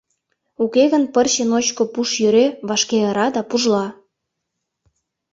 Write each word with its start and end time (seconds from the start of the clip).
Уке 0.63 0.83
гын 0.93 1.03
пырче 1.13 1.43
ночко 1.51 1.83
пуш 1.93 2.09
йӧре 2.21 2.45
вашке 2.67 2.97
ыра 3.09 3.27
да 3.35 3.41
пужла. 3.49 3.85